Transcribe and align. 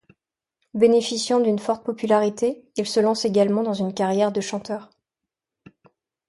Bénéficiant 0.73 1.39
d'une 1.39 1.59
forte 1.59 1.83
popularité, 1.83 2.67
il 2.75 2.87
se 2.87 2.99
lance 2.99 3.23
également 3.23 3.61
dans 3.61 3.75
une 3.75 3.93
carrière 3.93 4.31
de 4.31 4.41
chanteur. 4.41 4.89